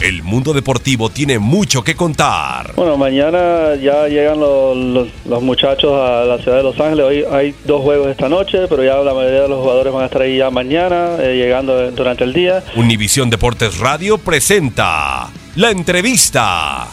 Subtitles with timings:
[0.00, 2.74] El mundo deportivo tiene mucho que contar.
[2.74, 7.04] Bueno, mañana ya llegan los, los, muchachos a la ciudad de Los Ángeles.
[7.04, 10.06] Hoy hay dos juegos esta noche, pero ya la mayoría de los jugadores van a
[10.06, 12.64] estar ahí ya mañana, eh, llegando durante el día.
[12.76, 16.88] Univisión Deportes Radio presenta la entrevista.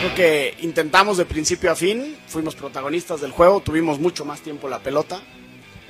[0.00, 4.68] Creo que intentamos de principio a fin, fuimos protagonistas del juego, tuvimos mucho más tiempo
[4.68, 5.22] la pelota.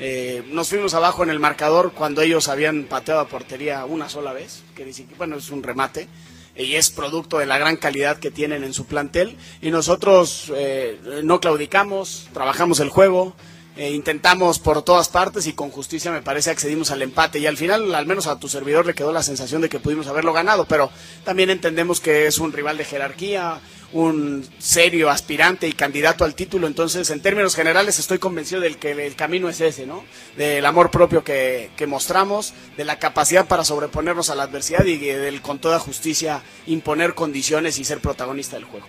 [0.03, 4.33] Eh, nos fuimos abajo en el marcador cuando ellos habían pateado a portería una sola
[4.33, 6.09] vez, que bueno, es un remate,
[6.57, 9.37] y es producto de la gran calidad que tienen en su plantel.
[9.61, 13.35] Y nosotros eh, no claudicamos, trabajamos el juego,
[13.77, 17.57] eh, intentamos por todas partes y con justicia me parece accedimos al empate y al
[17.57, 20.65] final al menos a tu servidor le quedó la sensación de que pudimos haberlo ganado,
[20.65, 20.91] pero
[21.25, 23.61] también entendemos que es un rival de jerarquía,
[23.93, 26.67] un serio aspirante y candidato al título.
[26.67, 30.05] Entonces, en términos generales, estoy convencido del que el camino es ese, ¿no?
[30.37, 35.43] Del amor propio que, mostramos, de la capacidad para sobreponernos a la adversidad y del
[35.43, 38.87] con toda justicia imponer condiciones y ser protagonista del juego.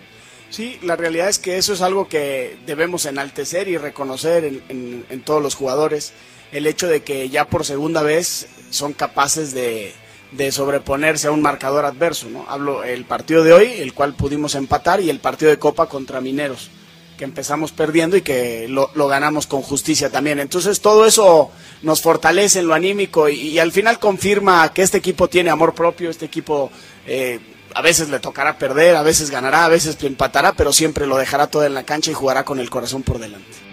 [0.50, 5.20] Sí, la realidad es que eso es algo que debemos enaltecer y reconocer en, en
[5.22, 6.12] todos los jugadores.
[6.52, 9.94] El hecho de que ya por segunda vez son capaces de,
[10.32, 12.28] de sobreponerse a un marcador adverso.
[12.28, 12.44] ¿no?
[12.48, 16.20] Hablo el partido de hoy, el cual pudimos empatar, y el partido de Copa contra
[16.20, 16.70] Mineros,
[17.16, 20.40] que empezamos perdiendo y que lo, ganamos con justicia también.
[20.40, 21.50] Entonces todo eso
[21.82, 26.10] nos fortalece en lo anímico y, al final confirma que este equipo tiene amor propio,
[26.10, 26.70] este equipo
[27.06, 27.38] eh,
[27.74, 31.46] a veces le tocará perder, a veces ganará, a veces empatará, pero siempre lo dejará
[31.46, 33.72] todo en la cancha y jugará con el corazón por delante.